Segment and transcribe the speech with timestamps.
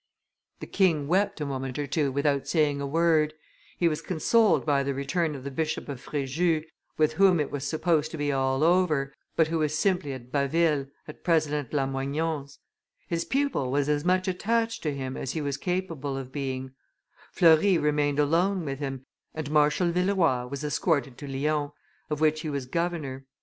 [0.61, 3.35] The king wept a moment or two without saying a word;
[3.77, 6.63] he was consoled by the return of the Bishop of Frejus,
[6.97, 10.87] with whom it was supposed to be all over, but who was simply at Baville,
[11.07, 12.57] at President Lamoignon's;
[13.09, 16.71] his pupil was as much attached to him as he was capable of being;
[17.31, 19.05] Fleury remained alone with him,
[19.35, 21.73] and Marshal Villeroy was escorted to Lyons,
[22.09, 23.27] of which he was governor.